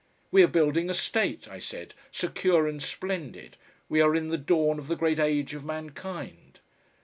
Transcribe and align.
"We 0.31 0.41
are 0.41 0.47
building 0.47 0.89
a 0.89 0.95
state," 0.95 1.47
I 1.47 1.59
said, 1.59 1.93
"secure 2.11 2.65
and 2.67 2.81
splendid, 2.81 3.55
we 3.87 4.01
are 4.01 4.15
in 4.15 4.29
the 4.29 4.37
dawn 4.39 4.79
of 4.79 4.87
the 4.87 4.95
great 4.95 5.19
age 5.19 5.53
of 5.53 5.63
mankind." 5.63 6.59